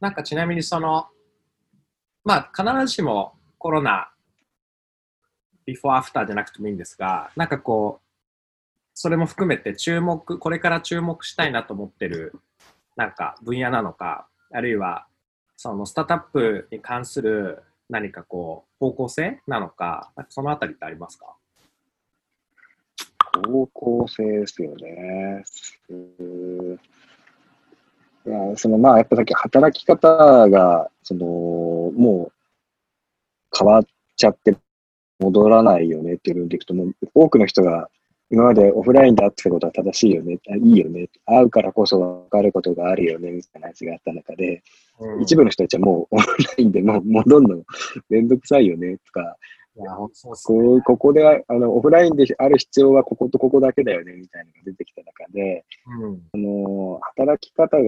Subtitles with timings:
[0.00, 1.08] なんかちなみにその、
[2.24, 4.10] まあ必ずしもコロナ、
[5.66, 8.06] ビフォーアフターじゃなくてもいいんですが、なんかこう、
[8.94, 12.34] それも含めて注目、これから注目したいなと思ってる、
[12.96, 15.06] なんか分野なのか、あるいは、
[15.56, 21.36] そのスタートアップに関する何かこう、方向性なのか、なんかそのあたりってありますか？
[23.46, 25.44] 方向性ですよね。
[28.26, 33.84] ういや、そのまあ、やっぱさっき働き方が、その、もう変わっ
[34.16, 34.56] ちゃって
[35.18, 37.88] 戻らないよねっていうのでいくと、もう多くの人が
[38.30, 44.62] 今までオフラインで会ってたことは正しいよね、いいよね、会うからこそ分かることがあるよね、みたいな話があった中で、
[45.00, 46.26] うん、一部の人たちはもうオンラ
[46.58, 47.64] インでもう戻るの
[48.08, 49.36] めんどくさいよね、とか、
[49.76, 55.64] いやそうこうここであの、オフラインである必要はこことここだけだよね、みたいなのが出てきた中で、
[56.00, 57.82] うん、あの働き方が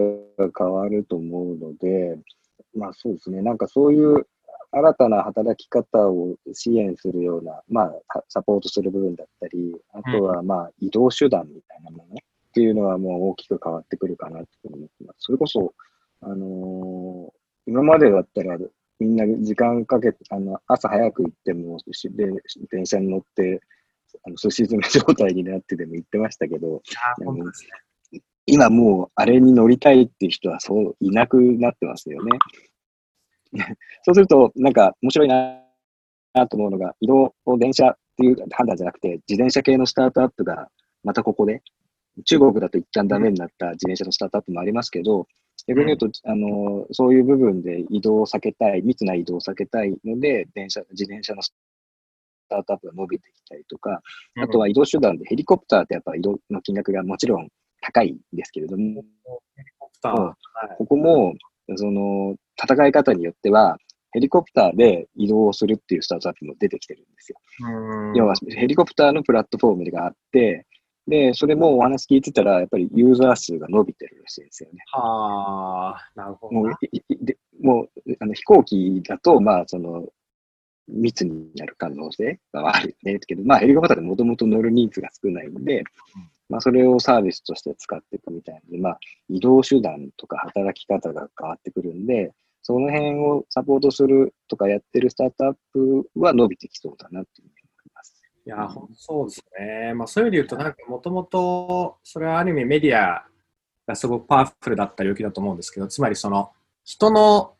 [0.57, 2.17] 変わると思うので、
[2.77, 4.27] まあそうですね、なんかそういう
[4.73, 15.17] 新たな働き方を支援するような、まあ、サポートする部分だったり、あとは、まあ、移動手段みたいなものっていうのはもう大きく変わってくるかなと思ってます。
[15.21, 15.75] それこそ、
[16.23, 18.56] あのー、今までだったら、
[19.01, 21.79] みんな時間かけて、あの、朝早く行っても、
[22.11, 22.29] で、
[22.71, 23.61] 電車に乗って、
[24.25, 26.83] あの、寿司詰め状態になってでも行ってましたけど、
[28.47, 32.39] 今もうあれに乗りたいっていう人はそういなくなってますよね。
[34.03, 35.62] そうすると、なんか面白いな
[36.49, 40.69] と思うのが、移動を電車っていう判断じゃなくて、自転車系のスタートアップが
[41.05, 41.62] またここで、
[42.25, 45.27] 中国だと一旦ダメになった自転車のスタートアップもありますけど、
[45.67, 51.55] 逆に言うと、あの、そういう部分で移動を避けたい、密な移動を避けたいので、電車、自転車のス
[52.48, 54.03] タートアップが伸びてきたりとか、
[54.36, 57.48] あとは移動手段でヘリコプターってやっぱ移動の金額がもちろん
[57.81, 59.05] 高いんですけれども、
[60.78, 61.34] ここも、
[61.77, 63.78] その、戦い方によっては、
[64.12, 67.39] ヘリコプターで移動するっていうスタートアップも出てきてるんですよ。
[68.14, 70.66] 要は、ヘリコプターのプラットフォームがあって、
[71.07, 74.79] で、それもお話聞いてたら、やっぱりユーザー数が伸びてるらしいんですよね。
[74.93, 76.55] はあ、なるほど。
[76.55, 76.73] もう、
[77.25, 77.89] でもう
[78.21, 80.07] あの飛行機だと、まあ、その、
[80.89, 83.19] 密になる可能性があるね。
[83.21, 85.85] けど、まあ、ヘリコプターでもともと乗るニーズが少ないので、
[86.49, 88.99] まあ、それをサービスとして使っていくみたいなので、まあ、
[89.29, 92.33] 移動手段とか働き方が変わってくるんで、
[92.63, 97.49] その辺をサポートするとかやってるスタートアップは伸びてきそうだなっていう
[98.47, 98.76] います。
[98.76, 99.94] いや、そうですね。
[99.94, 103.26] まあ、そういう意味で言うと、なんかもともと、それはある意味メディア
[103.86, 106.53] がすごくパワフルだった領域だと思うんですけど、つまりその、
[106.84, 107.54] 人の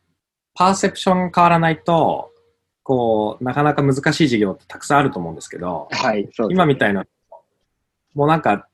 [0.53, 2.31] パーセプション変わらないと、
[2.83, 7.05] こう、なかなか難しい事業ってたくさんあると思うんですけど、はい、今みたいな、
[8.13, 8.67] もうなんか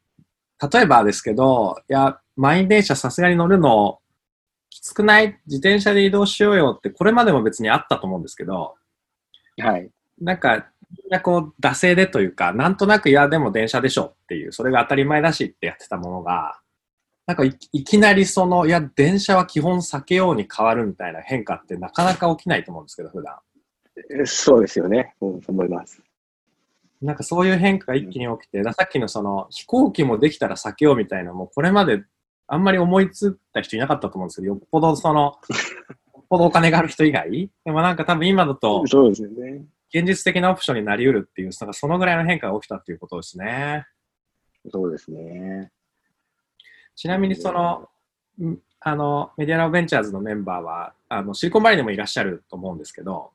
[0.74, 4.00] 例えばですけど、いや、満員電車さすがに乗るの
[4.70, 5.40] きつくない？
[5.48, 8.76] 自転車で移動しようよって、これまでも別にあったと思うんですけど、
[9.58, 9.90] はい。
[10.20, 10.68] なんか、
[11.10, 16.60] なこう、惰性でというか、なんとなく、いや、でも電車でしょっていう、それが当たり前だしってやってたものが、
[17.26, 23.36] なんかいきなりその、いや、電車は基本避けように変わるみたいな変化ってなかなか起きないと思うんですけど、普段。
[24.26, 25.14] そうですよね。
[25.20, 26.02] そう思います。
[27.02, 32.04] なんかそういう変化が一気に起きて、さっきのその飛行機もできたら避けようみたいなもうこれまで
[32.48, 35.38] あんまり思いついた人いなかったと思うんですけど、よっぽどその、
[36.14, 39.64] よっぽどお金がある人以外でもなんか多分今だと、そうですよね。
[39.94, 43.86] 現実的なオプションになり得るっていう、なんかそのぐらいの変化が起きたっていうことですね。
[44.72, 45.72] そうですね。
[46.96, 47.90] ちなみにその、
[48.82, 53.32] あの、メディアラベンチャーズのメンバーは、あの、シリコンバレーにもいらっしゃると思うんですけど、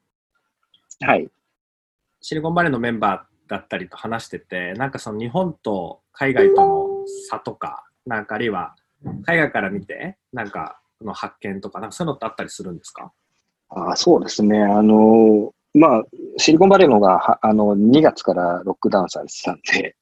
[1.00, 1.28] はい。
[2.20, 6.88] シリコンバレーのメンバーだったりと話してて、なんかその日本と海外との
[7.28, 8.76] 差とか、なんかあるいは
[9.26, 13.12] 海外から見て、なんかの発見とか、なんかそういうのってあったりするんですか？
[13.69, 14.62] あそうですね。
[14.62, 16.02] あの、まあ、
[16.38, 19.96] シリコンバレーのがあの2月からロックダウンされてたんで、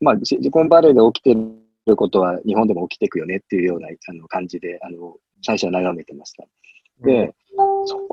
[0.00, 1.36] まあ、シリコンバレーで起きて
[1.86, 6.44] ることは日本でも起きていくよねっていうようなあの感じで、あの、最初は眺めてました。
[7.04, 7.32] で、うん、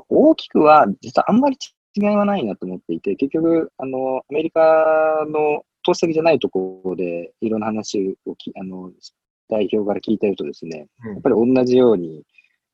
[0.08, 1.56] 大きくは実はあんまり
[1.96, 8.90] 違いはないなと思っていて、結局、あの、アメリカの投資先じゃないところでいろんな話をき、あの、
[9.48, 12.22] 代表から聞いてるとですね、やっぱり同じように、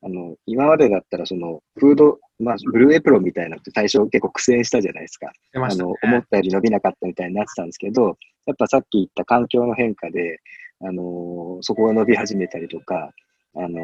[0.02, 5.26] あの、今までだったらその、フード、まあ、ブルーエプロンみたいなのって最初結構苦戦したじゃないですか。
[5.26, 8.16] ね、あの、思ったより伸びなかったみたいになってたんですけど、
[8.46, 10.38] やっぱさっき言った環境の変化で、
[10.80, 13.10] あの、そこが伸び始めたりとか、
[13.54, 13.80] あの、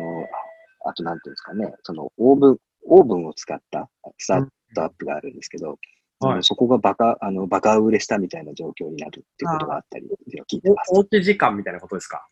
[0.85, 3.89] あとなんていうんですかね、そのオーブン、オーブンを使った
[4.19, 5.79] スタートアップがあるんですけど、
[6.21, 10.07] はい、そこがバカ、あの、バカ売れしたみたいな状況になるっていうことがあったり
[10.53, 10.93] 聞いてます。
[10.95, 12.27] おうち時間みたいなことですか？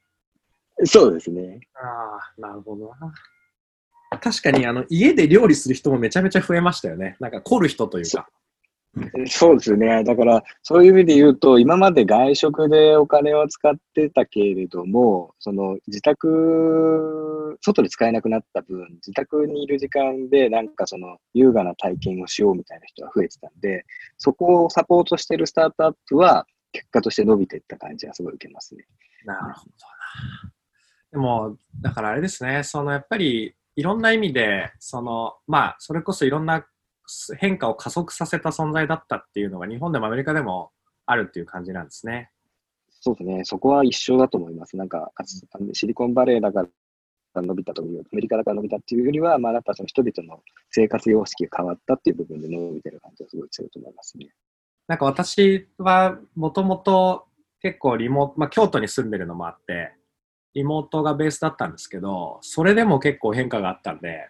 [0.85, 1.61] そうですね。
[1.75, 3.13] ああ、なるほどな。
[4.21, 7.17] 確かにあの家で料理する人もめちゃめちゃ増えましたよね。
[7.21, 8.29] なんか凝る人というか。
[9.27, 10.03] そうですね。
[10.03, 23.85] だから、そういう意味で言うと、今まで外食でお金を使ってたけれども、その自宅、外で使えなくなった分、自宅にいる時間で、なんかその優雅な体験をしようみたいな人が増えてたんで、
[24.19, 28.85] そこをサポートしてるスタートアップは、結果として伸びていった感じがすごい受けますね。
[29.25, 30.53] なるほどな。
[31.13, 36.67] でも、だからあれですね、そのやっぱりいろんな意味で、その、まあ、それこそいろんな
[37.39, 40.71] 変化を加速させた存在だったっていうのが日本でもアメリカでも
[41.07, 42.31] あるっていう感じなんですね。
[43.01, 43.45] そうですね。
[43.45, 44.77] そこは一緒だと思います。
[44.77, 45.11] なんか、
[45.73, 46.67] シリコンバレーだか
[47.35, 54.29] ら伸びたという、アメリカだから伸びたっていうよりは、まあ、やっぱその人々の生活様式が変わったっていう部分で伸びてる感じがすごい強いと思いますね。
[54.87, 57.27] なんか私はもともと
[57.63, 59.93] 結構リモート、まあ、京都に住んでるのもあって、
[60.55, 64.29] リモートがベースだったんですけど、それでも結構変化があったんで、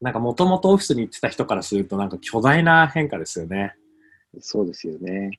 [0.00, 3.74] なんかもともとオフィスに行ってた人からするとなんか巨大な変化ですよね。
[4.40, 5.30] そうですよね。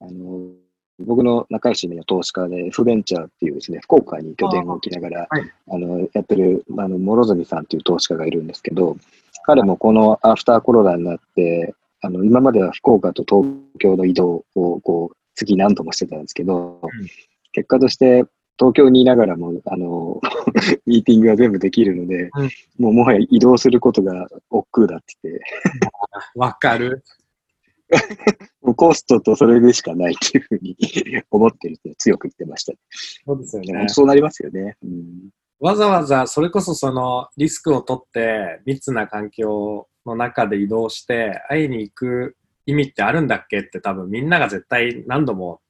[0.00, 0.52] あの、
[1.00, 8.96] 僕の仲良しの投資家で、F ベンチャーっていうですね、福岡に拠点を置きながら、あはい、あの、やってる、あの、諸角さんっていう投資家がいるんですけど、
[9.44, 17.06] 彼もこのアフターコロナになって、あの、今までは福岡と東京の移動を、こう、月何度もしてたんですけど、うん、
[17.52, 18.24] 結果として
[18.58, 20.20] 東京にいながらも、あの、
[20.84, 25.44] ミーティングが全部できるので、うん、もうもはや移動することが億劫だって言って。
[26.34, 27.04] わかる。
[28.60, 30.76] もうコストとそれでしかないっていうふうに
[31.30, 32.74] 思ってるって強く言ってました。
[33.24, 33.88] そうですよね。
[33.88, 34.76] そうなりますよね。
[34.82, 45.60] うん、わざわざそれこそそのリスクを取って密な環境の中で移動して会いに行く意味ってあるんだっけって多分みんなが絶対何度も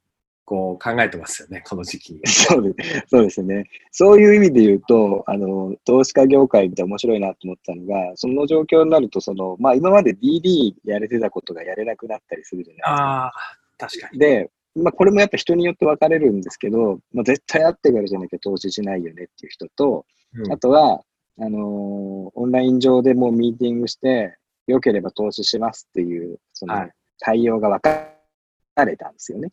[0.48, 2.20] こう考えてますよね、この時期に。
[2.24, 3.64] そうですそうですね。
[3.92, 12.92] そういう意味で言うと、あの、投資家業界って面白いなと思ったのが、その状況になると、その、まあ今まで DD やれてたことがやれなくなったりするじゃないですか。
[12.94, 13.32] ああ、
[13.76, 14.18] 確かに。
[14.18, 21.02] で、まあこれもやっぱ人によって分かれるんですけど、まあ絶対会ってからじゃなきゃ投資しないよねっていう人と、うん、あとは、
[21.40, 21.60] あのー、
[22.34, 28.17] オンライン上でもうミーティングして、良ければ投資しますっていう、その対応が分かる。
[28.84, 29.50] れたんですよね。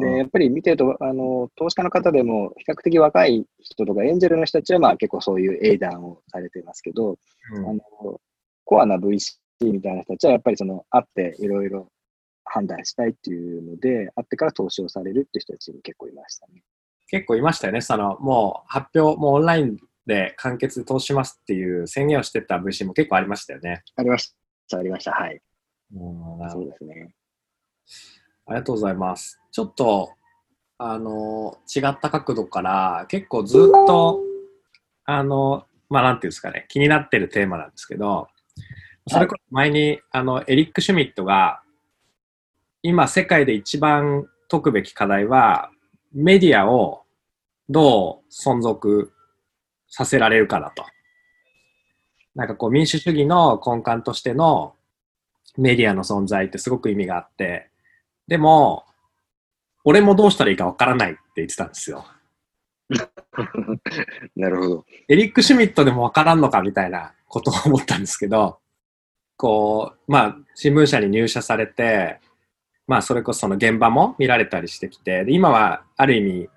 [0.00, 7.16] で、やっぱり見てると、あの、投資家の方でも比較的若い人とかエンジェルの人たちはまあ結構そういう英断をされてますけど、
[7.54, 7.80] うん、あの、
[8.64, 11.90] コアな VC みたいな人たちはやっぱりその、会っていろいろ
[12.44, 16.62] 判断したいっていうので、会ってから投資をされるっていう人たちも結構いましたね。
[17.08, 17.80] 結構いましたよね。
[17.80, 23.82] その、もう発表、もうオンラインで完結投資しますっていう宣言をしてた VC も結構ありましたよね。
[23.96, 24.34] ありまし
[24.68, 25.12] た、ありました。
[25.12, 25.40] はい。
[25.94, 27.14] うん、そうですね。
[28.48, 29.38] ありがとうございます。
[29.52, 30.14] ちょっと、
[30.78, 34.20] あの、違った角度から、結構ずっと、
[35.04, 38.28] あの、まあ、なんていうんですかね、気になってるテーマなんですけど、
[39.06, 41.60] それこそ前に、あの、エリック・シュミットが、
[42.82, 45.70] 今、世界で一番解くべき課題は、
[46.12, 47.02] メディアを
[47.68, 49.12] どう存続
[49.88, 50.86] させられるかだと。
[52.34, 54.74] なんかこう、民主主義の根幹としての
[55.58, 57.67] メディアの存在ってすごく意味があって、
[58.28, 58.84] でも、
[59.84, 62.04] 俺もどうしたらいいかわからないって言ってたんですよ。
[64.36, 64.86] なるほど。
[65.08, 68.58] エリック・シュミットでもわからんのかみたいなことを思ったんですけど、
[69.36, 72.20] こう、まあ、新聞社に入社されて、
[72.86, 76.48] まあ、それこそその現場も見られたりしてきて、今はある意味、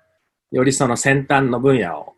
[0.50, 2.14] よりその先端の分野を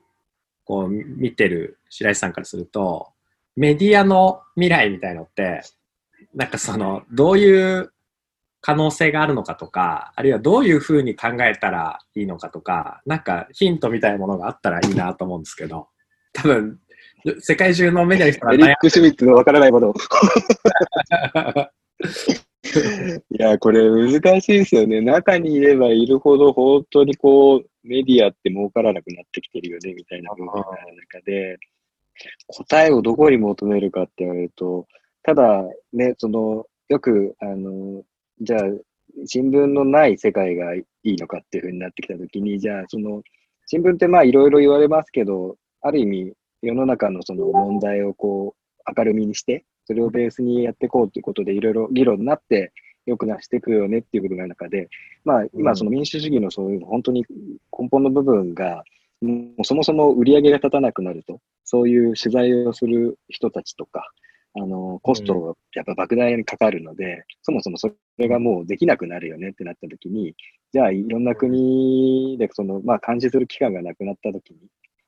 [0.65, 3.09] こう見てる白石さんからすると、
[3.57, 5.63] メディアの未来みたいのって、
[6.35, 7.93] なんかその、どういう
[8.67, 15.89] 可能性があるのかとか、あるいはどういうふうに考えたらいいのかとか、なんかヒントみたいなものがあったらいいなと思うんですけど、
[16.33, 16.81] 多分、
[17.41, 19.93] 世界中のメディアの人はエリック・シュミットのわからないもの。
[23.29, 25.03] いや、これ難しいですよね。
[25.03, 31.59] 中にいればいるほど本当にこう、メディアって儲からなくなってきてるよね、みたいな部分がある中で、
[32.47, 34.87] 答えをどこに求めるかって言われると、
[35.23, 38.03] ただね、その、よく、あの、
[38.41, 38.61] じゃあ、
[39.27, 43.23] 新聞のない世界がいいのかっていうふうになってきたときに、じゃあ、その、
[43.67, 52.73] 新聞ってまあいろいろ言われますけど、ある意味、世の中のその問題をこう、明るみにして、それをベースにやっていこうということで、いろいろ議論になって、
[53.07, 54.89] よくなしていくよねっていうことがある中で、
[55.25, 57.25] まあ、今、その民主主義のそういう本当に
[57.79, 58.83] 根本の部分が、
[59.21, 64.11] もうそもそも売り上げが立たなくなると、そういう取材をする人たちとか、
[64.57, 70.35] あの、コストがやっぱ莫大にかかるので、うん、そもそもそれがもうできなくなるよねってなった時に、
[70.73, 74.59] じゃあいろんな国でその、まあ監視する機関がなくなった時に、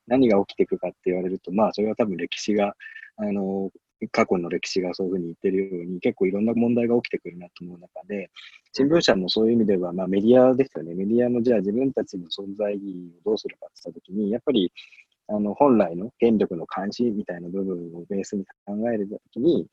[0.07, 2.75] 何が起きていくかって言われると、まあ、それは多分歴史が、
[3.17, 3.69] あの、
[4.11, 8.29] 過去の歴史がそういうふうに言ってるように、結構いろんな問題が起きてくるなと思う中で、
[8.73, 10.93] 新聞社もそういう意味では、まあメディアですよね。
[10.93, 14.71] メディアのじゃあ自分たちの存在意義をどうするかって言ったときに、やっぱり、
[15.29, 19.67] あの、本来の権力の監視みたいな部分をベースに考えるときに、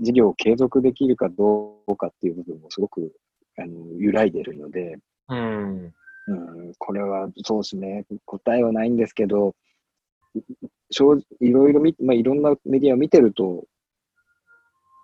[0.00, 3.12] 事業を継続できるかどうかっていう部分もすごく、
[3.56, 5.94] あの、揺らいでるので、うん。
[6.28, 9.54] うん、これはそうですね、答えはないんですけど、
[10.90, 13.64] 正いろいろ見、まあ、いろんなメディアを見てると、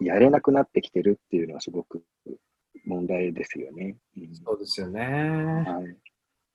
[0.01, 2.03] やれなくなってきてるっていうのはすごく
[2.85, 3.97] 問題ですよね。
[4.17, 5.01] うんそうですよね。
[5.01, 5.97] はい、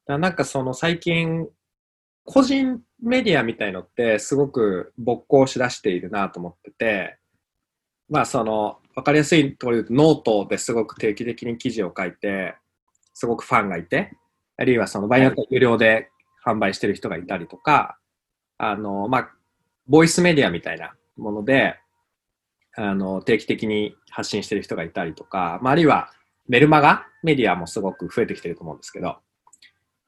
[0.06, 1.48] だなんかその最近、
[2.26, 7.18] 個人メディアみたいのってすごく勃興しだしているなと思ってて、
[8.10, 12.56] まあその、わかりやすいところで言うと、ノートですごく定期的に記事を書いて、
[13.14, 14.12] すごくファンがいて、
[14.58, 16.10] あるいはその場合によっては有料で
[16.46, 17.98] 販売してる人がいたりとか、
[18.58, 19.32] あの、まあ、
[19.88, 21.80] ボイスメディアみたいなもので、
[22.76, 26.12] あの、定期的に発信してる人がいたりとか、まあ、あるいは
[26.48, 29.18] メルマガメディアもすごく増えてきてると思うんですけど、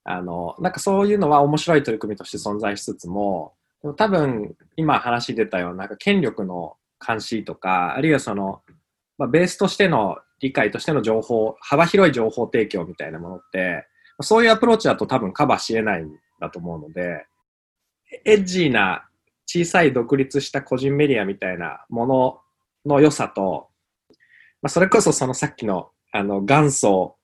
[0.04, 8.62] あの、なんかそういうのは面白い取り組みとして存在しつつも、でも多分今話出たようななんか権力の監視とか、あるいはその、
[9.18, 13.88] まあ、ベースとしての理解としての情報、幅広い情報提供みたいなものって、
[14.22, 17.26] そういうアプローチだと多分カバーし得ないんだと思うので、
[18.26, 19.08] エッジーな
[19.46, 22.40] 小さい独立した個人メディアみたいなもの
[22.86, 23.70] の良さと、
[24.62, 27.16] まあ、それこそそのさっきのあの元祖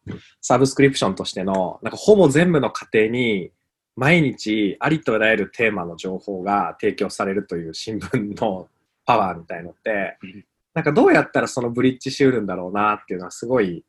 [0.41, 3.51] サブスクリプションとしての、なんかほぼ全部の家庭に
[3.96, 8.70] 毎日ありとあらゆるテーマの情報が提供されるという新聞の
[9.06, 13.25] パワーみたいのってうん、なんかどうやったらそのブリッジしうるんだろうなっていうの？
[13.25, 13.84] はすごい、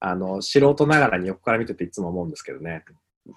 [0.00, 2.84] あの、素人ながらに横から見てていつも思うんですけどね。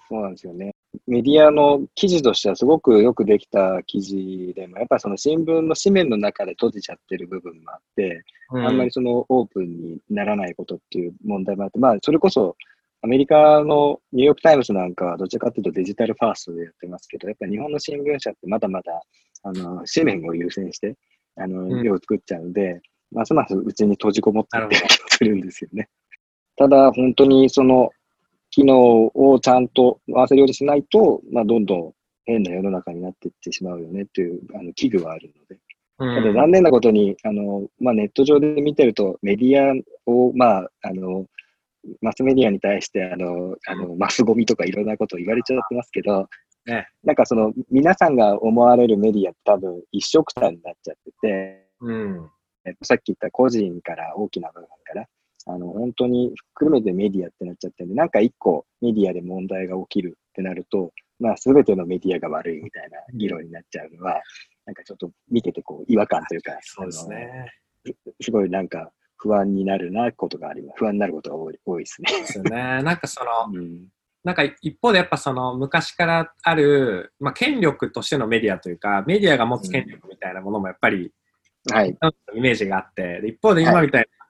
[0.08, 0.74] そうなんですよね。
[1.06, 12.56] メディアの記事としてはすごくよくできた記事でも、やっぱりその新聞の紙面の中で閉じちゃってる部分もあって、あんまりそのオープンにならないことっていう問題もあって、まあ、それこそ
[13.04, 19.02] アメリカのニューヨークタイムズなんかはどちらかというとデジタルファーストでやってますけど、やっぱり日本の新聞社ってまだまだ、
[19.42, 20.96] あの、紙面を優先して、
[21.36, 21.82] あの、うん。
[21.82, 22.80] 量を作っちゃうんで、
[23.12, 24.78] ますますうちに閉じこもってなるほど。
[24.78, 25.88] る気がするんですよね。
[26.56, 27.90] ただ、本当にその、
[28.54, 31.92] 機能をちゃんと合わせるようにしないと、まあ、どんどん
[32.24, 35.60] 変な世の中になっていってしまうよねっていう、あの、危惧はあるので。
[35.98, 39.74] うん、ただ残念なことに、あの、まあ、ネット上で見てると、メディア
[40.08, 41.26] を、まあ、あの、
[42.00, 46.28] マスメディアに対して、あの、あの、マスゴミとかいろんなことを言われちゃってますけど、
[46.66, 52.30] ねなんかその、皆さんが思われるメディアって多分一色単になっちゃってて、うん。
[52.66, 55.08] えっとさっき言った個人から大きな部分から、
[55.46, 64.20] あの、本当に含めてメディアってなっちゃってるんで、なんか一個メディアで問題が起きるってなると、まあ、すべてのメディアが悪いみたいな議論になっちゃうのは、
[64.66, 67.52] なんかちょっと見ててこう、違和感というか、そうですね。
[68.20, 70.78] すごいなんか不安になるなことがあります。
[70.78, 72.20] 不安になることが多い多いですね。
[72.20, 72.82] ですよね。
[72.82, 73.88] なんかその、 うん。
[74.22, 81.12] なんか一方でやっぱその昔からある、まあ、権力としてのメディアというか、メディアが持つ権力みたいなものもやっぱり、
[81.70, 81.96] はい。
[82.34, 84.23] イメージがあって、で一方で今みたいな、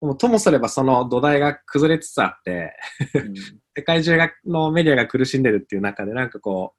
[0.00, 2.72] もうともすればその土台が崩れつつあって、
[3.14, 3.34] うん
[3.78, 6.74] 世界中がのメディアが苦しんでるっていう中で、なんかこ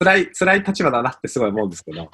[0.00, 2.08] う、辛い、辛い立場だなってすごい思うんですけど。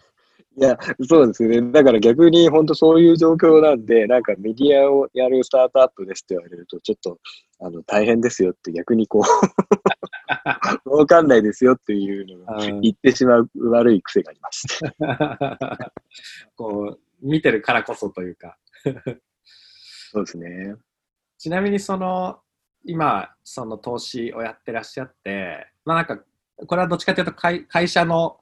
[0.56, 1.60] いや、そうですね。
[1.70, 7.18] だから逆に本当そういう状況なんで、なんかメディアをやるスタートアップですって言われると、ちょっと
[7.60, 9.22] あの大変ですよって逆にこ
[10.86, 14.66] う、わかんないですよっていうのをうん言ってしまう悪い癖があります。
[16.56, 18.56] こう、見てるからこそというか。
[20.12, 20.76] そうですね。
[21.38, 22.38] ちなみにその、
[22.84, 26.18] 今、その投資をやってらっしゃって、まあなんか、
[26.66, 28.38] これはどっちかというと会会社の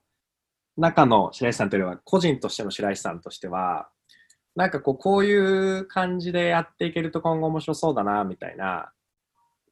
[0.77, 3.89] 中の白石さんというよりは、個人としての白石さんとしては、
[4.57, 8.93] なんかこう、こういう感じでやっていけると今後面白そうだな、みたいな、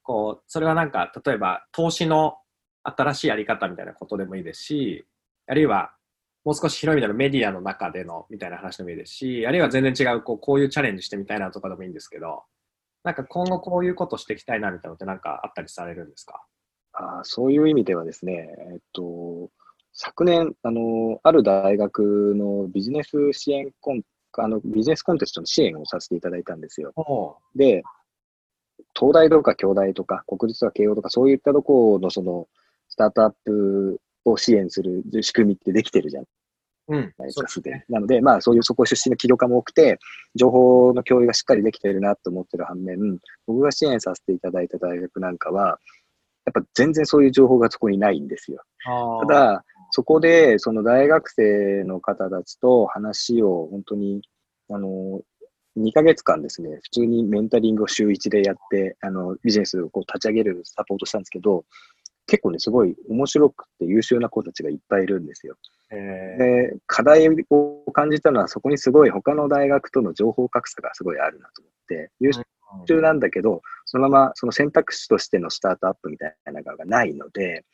[0.04, 2.38] こう、それはなんか、例えば投資の
[2.84, 5.06] 新しいやり方みたいなことでもいいですし、
[5.48, 5.92] あるいは、
[6.44, 12.44] もう少し広い意味でのメディアの中でのみたいな話でもいいですし、あるいは全然違う、こうこういうチャレンジしてみたいなとかでもいいんですけど、
[13.04, 16.42] なんか今後こういうことしていきたいなみたいなのってなんかあったりされるんですか？
[16.92, 19.50] あーそういう意味ではですね、えっと、
[19.92, 24.02] 昨年、あの、ある大学のビジネス支援コン、
[24.38, 26.92] あの、ビジネスコンテストの支援をさせていただいたんですよ。
[26.96, 27.82] おで、
[28.98, 32.48] 東大とか京大とか国立とか慶応とかそういったところのその
[32.88, 36.26] スタートアップを支援する仕組みってできてるじゃうん
[36.88, 37.84] ないですか、そうですね。
[37.88, 39.98] なので、まあそういうそこ出身の起業家も多くて、
[40.34, 45.78] 情報の共有がしっかりできてるなと思ってる反面、僕が支援させていただいた大学なんかは、
[46.46, 48.62] やっぱ全然そういう情報がそこにないんですよ。
[49.26, 54.22] ただ、そこで、その大学生の方たちと話を本当に、
[54.70, 55.20] あの、
[55.78, 61.64] 2ヶ月間ですね、普通にメンタリングを週1でやって、あの、ビジネスをこう立ち上げるサポートしたんですけど、
[62.28, 65.56] 結構ね、すごい面白くて優秀な子たちがいっぱいいるんですよ。
[65.90, 72.30] で、課題を感じたのは、そこにすごい他の大学との情報格差がすごいあるなと思って、優
[72.86, 77.64] 秀なんだけど、そのままその選択肢としてのスタートアップみたいなのがないので、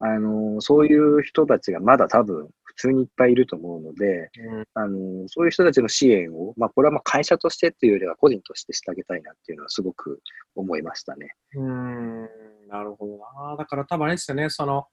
[0.00, 10.20] あの、そういう人たちがまだ多分普通にいっぱいいると思うので、うん、あの、そういう人たちの支援を、まあ、これはまあ会社としてっていうよりは個人としてしてあげたいなっていうのはすごく
[10.56, 11.34] 思いましたね。
[11.54, 12.23] うん、
[13.54, 13.64] な。
[13.64, 14.86] だから多分あれですよね、その、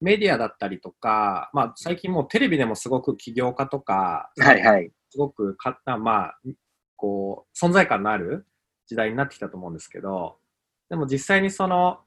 [0.00, 4.90] メディアだったりとか、まあ、最近もうテレビでもすごく起業家とか、はいはい。
[5.10, 6.38] すごくか、まあ、
[6.96, 8.46] こう、存在感のある
[8.86, 10.36] 時代になってきたと思うんですけど、
[10.88, 12.00] でも実際にその、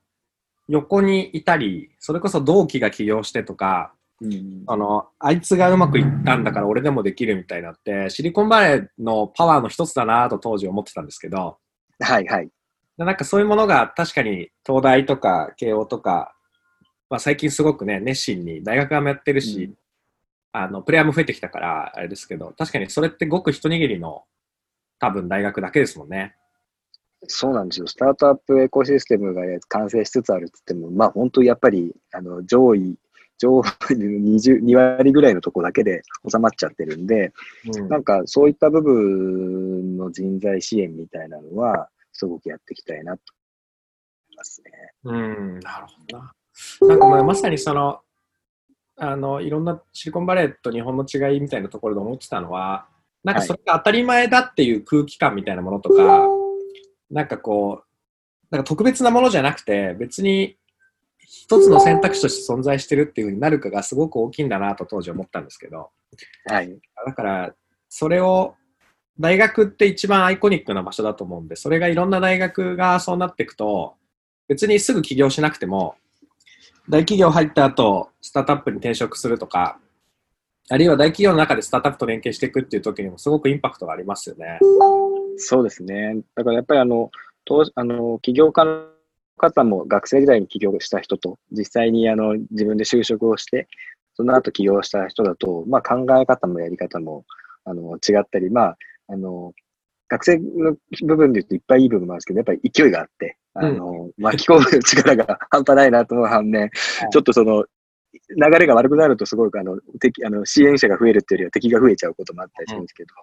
[0.68, 11.58] 横にいたり、それこそ同期が起業してとか、うん、あの、あいつがうまくいったんだから俺でもできるみたいになって、シリコンバレーのパワーの一つだなと当時思ってたんですけど、
[12.00, 12.50] はいはい。
[13.06, 16.34] なんかそういうものが確かに東大とか慶応とか、
[17.10, 19.74] まあ、最近すごくね、熱心に大学側もやってるし、うん、
[20.54, 24.24] あの、プレイヤーも増えてきたから、あれですけど、確かにそれってごく一握りの
[25.00, 26.36] 多分大学だけですもんね。
[27.28, 27.88] そうなんですよ。
[27.88, 32.98] スタートアップエコシステムが完成しつつあるって言っても、まあ本当やっぱり、あの、上位、
[33.38, 37.34] 上位 20, 2割ぐらいのとこだけで収まっちゃってるんで、
[37.76, 43.24] うん、なんかそういった部分の人材支援みたいなのは、すごくやっていきたいなと
[44.30, 44.72] 思いますね。
[45.04, 46.34] うん、なるほどな。
[46.82, 48.02] なんかまあまさにその、
[48.98, 52.88] あの、いろんなシリコンバレーと日本の違いみたいなところで思ってたのは、
[53.24, 56.42] なんかそれが当たり前だっていう空気感みたいなものとか、はい
[57.12, 57.86] なんかこう、
[58.50, 60.58] なんか特別なものじゃなくて、別に
[61.20, 65.90] 一つの選択肢として存在してるっていうふうになるかがすごく大きいんだなと当時思ったんですけど、
[66.46, 66.80] はい。
[67.06, 67.54] だから、
[67.90, 68.56] それを、
[69.22, 73.94] 大学って一番アイコニックな場所だと思うんで、それがいろんな大学がそうなっていくと、
[74.48, 75.96] 別にすぐ起業しなくても、
[76.90, 79.78] 大企業入った後、スタートアップに転職するとか、
[80.70, 84.58] あるいは大企業の中でスタートアップと連携していくっていう時にもすごくインパクトがありますよね。
[85.38, 86.16] そうですね。
[86.36, 87.12] だからやっぱりあの、
[87.76, 88.88] あの起業家の
[89.38, 93.68] 方も学生時代に起業した人と、実際にあの自分で就職をして、
[94.16, 97.26] その後起業した人だと、まあ、考え方もやり方も
[97.66, 98.78] あの違ったり、まあ、
[99.12, 99.54] あの
[100.08, 100.76] 学生の
[101.08, 106.72] 部分で言うといっぱいいい部分もあるんですけど、やっぱり勢いがあって、あの、うん、巻き込む力が 半端ないなと思う反面、はい、
[107.12, 107.66] ちょっとその
[108.30, 113.14] 流れが悪くなるとすごくあの敵あの支援者が増えるっていうよりは敵が増えちゃうこともあったりするんですけど、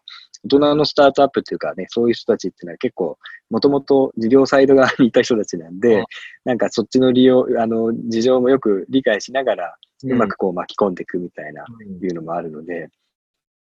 [0.44, 3.18] うん、大人のスタートアップっていうかね、そういう人たちっていうのは結構、
[3.50, 6.04] もともと事業サイド側にいた人たちなんで、うん、
[6.44, 9.74] なんかそっちの利用、あの、事情もよく理解しながら、
[10.04, 11.64] うまくこう巻き込んでいくみたいな、
[12.02, 12.88] いうのもあるので、まあ、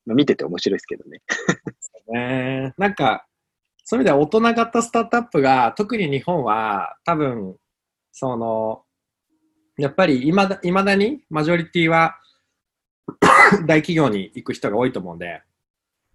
[0.06, 1.22] 見てて面白いですけどね。
[2.10, 3.26] ねなんか、
[3.86, 7.58] そういう意味では大人型スタートアップが、特に日本は多分、
[8.12, 8.84] その、
[9.78, 12.20] やっぱりいまだいまだにマジョリティは
[13.66, 15.42] 大企業に行く人が多いと思うんで、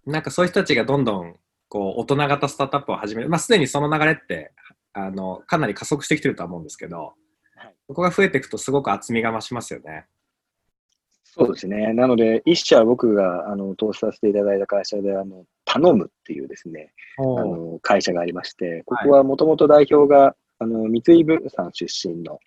[0.05, 4.53] なんかそういう人たちがどんどんこう大人型スタートアップを始める、まあ、すでにその流れって
[4.93, 7.13] あのかなり加速してきてるとは思うんですけど、
[7.55, 10.07] はい、そこが増えていくとすごく厚みが増しますよね。
[11.31, 11.93] そうですね。
[11.93, 22.39] なので、一社僕があの投資させていただいた会社で、あの頼むっていうですね、あの会社がありまして、ここはもともと代表が、あの三井物産出身の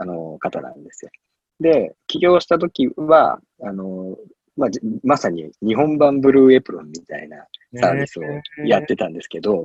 [0.00, 1.10] あの、方なんですよ。
[1.60, 4.16] で、起業した時は、あの、
[4.56, 4.70] まあ、
[5.04, 7.44] まさに日本版ブルーエプロンみたいな
[7.76, 8.22] サービスを
[8.66, 9.62] やってたんですけど、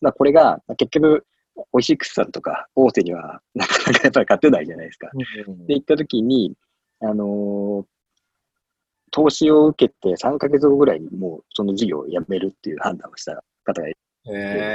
[0.00, 1.24] まあ、これが結局、
[1.72, 5.08] オイシックスさんとか大手にはなかなかやっぱり勝てないじゃないですか。
[5.68, 6.54] で、行った時に、
[7.04, 7.86] あの
[9.10, 13.94] 投資を受けて3ヶ月後ぐらいにもうその事業を辞めるっていう判断をした方がい
[14.26, 14.74] え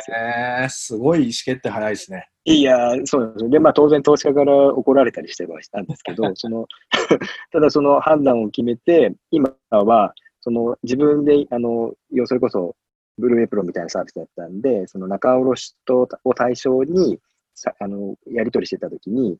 [0.65, 2.27] ー、すごい意思決定早いですね。
[2.45, 3.49] いや、そうなんですよ。
[3.49, 6.67] で、まあ当然投資家から怒られたりしてはしたんですけど、 その、
[7.51, 11.93] ただその判断を決めて、今は、その自分で、あの、
[12.25, 12.75] それこそ、
[13.17, 17.19] ブルーエプロンみたいなサービスだったんで、その仲卸とを対象に、
[17.55, 19.37] さあの、やり取りしてたときに、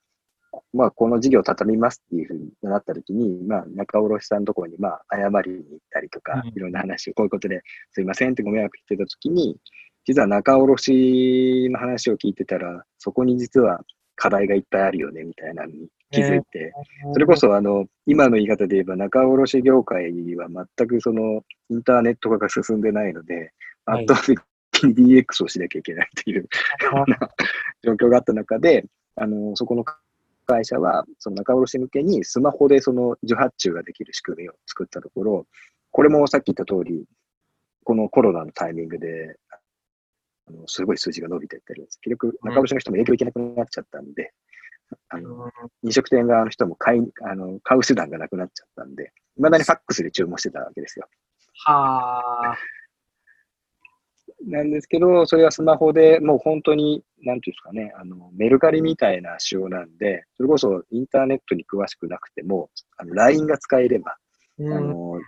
[0.74, 9.58] まあ、この事業を畳みますっていうふうになったときに、まあ、仲卸さんのところに、まあ、謝りに行ったりとか、いろんな話を、こういうことですいませんってご迷惑してたときに、
[10.06, 13.82] 実は仲卸の話を聞いてたら、そこに実は
[14.16, 16.74] 課題がいっぱいあるよね、みたいなのに気づいて、
[17.14, 23.52] それこそあの、今の言い方で言えば仲卸業界は全くそのインターネット化が進んでないので、
[23.86, 24.20] 圧倒
[24.72, 26.46] 的に DX をしなきゃいけないというよ
[27.08, 27.18] うな
[27.84, 28.86] 状況があった中で、
[29.16, 29.86] あの、そこの
[30.50, 35.48] 会社は、その仲卸向けにスマホでその受発注ができる仕組みを作ったところ、
[35.92, 37.06] これもさっき言った通り、
[37.84, 39.38] このコロナのタイミングで、
[40.48, 42.00] あのすごい数字が伸びていってるんです。
[42.02, 44.34] 結局、仲卸の人も影響いけなくなっちゃったんで、
[45.10, 45.52] あの
[45.84, 51.08] 飲食店側の人も買いあの買う手段がなくなっちゃったんで、いまだにファックスで注文してたわけですよ。
[51.66, 52.58] はあ。
[54.46, 64.18] なんですけど、それはスマホでもう本当に、なんていうんですかね、あの、メルカリみたいな仕様なんで、それこそインターネットに詳しくなくても、あの LINE が使えれば、
[64.58, 65.20] うん、あの、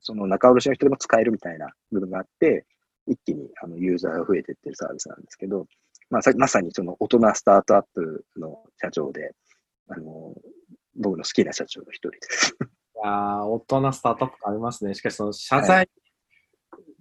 [0.00, 2.66] その仲卸の人でも使えるみたいな部分があって、
[3.06, 5.66] 一気にあのユーザーが増えていってるサービスなんですけど、
[6.10, 9.32] まあ、まさにその大人スタートアップの社長で、
[9.88, 10.34] あの、
[10.96, 12.56] 僕の好きな社長の一人です。
[12.60, 14.94] いや大人スタートアップありますね。
[14.94, 15.88] しかし、その謝罪、はい、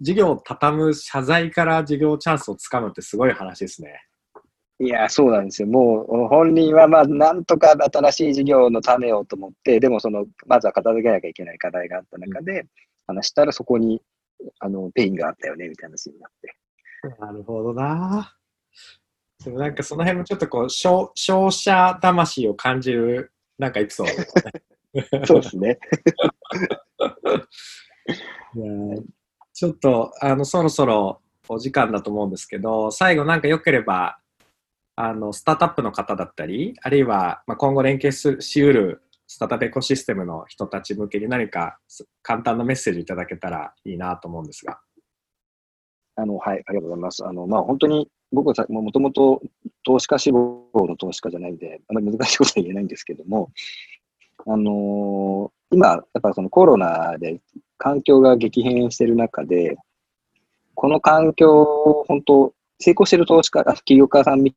[0.02, 4.02] 事業を畳む謝罪から事業チャンスをつかむってすごい話ですね。
[4.80, 5.68] いや、そうなんですよ。
[5.70, 12.68] もう、本人は、まあ、なんとか新しい事業のためをと思って、でも、その、まずは片付けなきゃいけない課題があった中で、うん、
[13.08, 14.02] 話したらそこに、
[14.60, 16.56] あの、ペインがあったよね、みたいな話になって。
[17.20, 18.36] なるほどな。
[19.44, 24.52] でもなんかその辺もちょっとこう、消消費者魂を感じる、なんかエピソードですね。
[25.26, 25.80] そうですね。
[29.54, 34.20] ちょっと、あの、そろそろお時間だと思うんですけど、最後なんか良ければ、
[34.96, 41.80] あの、スタートアップの方だったり、あるいは、まあ、今後連携しうるスタートアップエコシステムの人たち向けに何か
[42.22, 44.80] 簡単なメッセージいただけたらいいなと思うんですが。
[46.16, 47.26] あの、はい、ありがとうございます。
[47.26, 49.42] あの、まあ、本当に僕はもともと
[49.84, 53.52] 投資家志望の投資家じゃないんで、あまり難しいことは言えないんですけども、
[54.46, 57.42] あのー、今、やっぱそのコロナで
[57.78, 59.76] 環境が激変している中で、
[60.74, 64.54] この環境を本当、成功している投資家、企業家さん見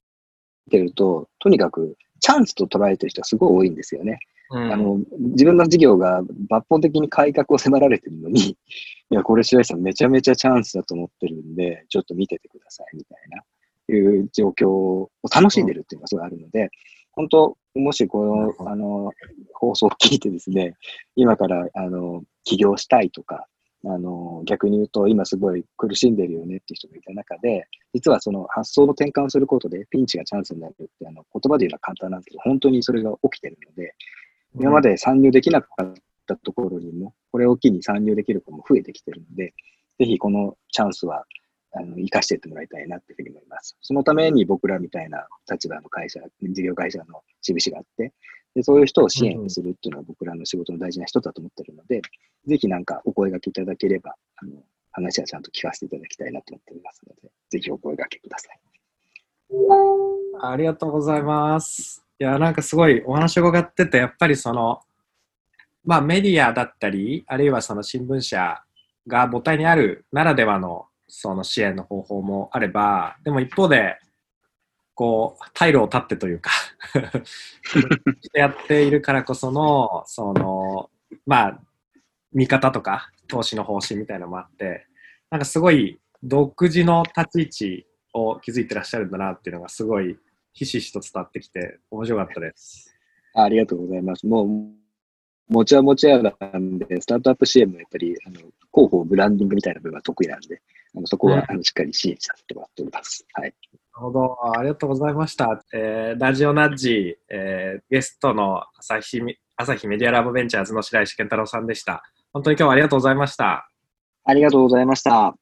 [0.68, 4.20] てると、とにかくチャンスと捉えてる人はすごい多いんですよね。
[4.50, 8.57] うん、あの自分の事業が抜本的に改革を迫られてるのに、
[9.11, 13.42] いや、これ白石さんめちゃめちゃチャンスだと思ってるんで、ちょっと見ててくださいみたいな、
[13.94, 16.70] いう状況を楽しんでるっていうのがすごいあるので、
[17.12, 19.12] 本当、もしこの、あの、
[19.52, 20.76] 放送を聞いてですね、
[21.16, 23.46] 今から、あの、起業したいとか、
[23.85, 33.94] あの、逆に言うと、今すごい苦しんでるよねっていう人がいた中で、実はその発想の転換をすることで、ピンチがチャンスになるって、あの、言葉で言うのは簡単なんですけど、本当にそれが起きてるので、
[34.55, 35.94] 今まで参入できなかっ
[36.27, 39.55] たところにも、これを機に参入できる子も増えてきてるので、
[39.98, 41.24] ぜひこのチャンスは、
[41.72, 43.77] あの、生かしていってもらいたいなっていうふうに思います。
[43.81, 48.12] そのために僕らみたいな立場の会社、事業会社の印があって、
[48.55, 52.03] でそういう人を支援するっていうのは僕らの仕事の大事な一つだと思ってるので、
[52.46, 54.53] ぜひなんかお声がけいただければ、あの、
[54.98, 58.61] 話はちゃんと聞かせていただきたいなと思っておりますので、ぜひお声がけください。
[60.40, 62.04] ありがとうございます。
[62.18, 64.80] いや、なんかすごいお話を伺ってて、やっぱりその、
[65.84, 68.62] まあメディアだったり、あるいはその新聞社
[69.06, 73.98] が母体にあるならではのその支援の方法もあれば、でも一方で、
[74.94, 76.50] こう、退路を断ってというか
[78.34, 80.90] やっているからこその、その、
[81.24, 81.61] まあ、
[82.32, 84.86] 見方とか、投資の方針みたいなのもあって、
[85.30, 90.16] なんかすごい独自の立ち位置を築いてらっしゃるんだなっていうのがすごい
[90.52, 92.94] ひしひしと伝わってきて面白かったです。
[93.34, 94.26] ありがとうございます。
[94.26, 98.52] もう、もちはもちやなんで、スタートアップ支援もやっぱり、あの、広
[98.90, 100.60] 報、ブランディングみたいな部分は得意なんで、
[100.96, 103.24] あのそこは、あのしっかり支援させてもらっております。
[103.32, 103.54] はい。
[103.94, 104.58] なるほど。
[104.58, 105.62] ありがとうございました。
[105.72, 109.22] えー、ラジオナッジ、えー、ゲストの朝日
[109.56, 112.04] 朝日メディアラボベンチャーズの白石健太郎さんでした。
[112.32, 113.68] 本当に今日はありがとうございました。
[114.24, 115.34] ありがとうございました。